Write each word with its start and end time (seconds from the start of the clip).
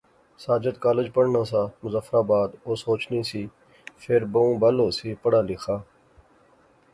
ساجد 0.43 0.75
کالج 0.85 1.07
پڑھنا 1.15 1.41
سا، 1.51 1.61
مظفرآباد، 1.83 2.49
او 2.65 2.71
سوچنی 2.85 3.21
سی، 3.29 3.43
فیر 4.01 4.21
بہوں 4.31 4.53
بل 4.61 4.75
ہوسی 4.83 5.11
پڑھا 5.23 5.41
لیغا 5.47 5.77